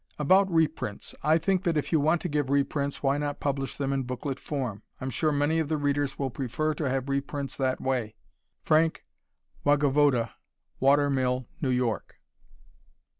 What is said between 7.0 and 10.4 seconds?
reprints that way. Frank Wogavoda,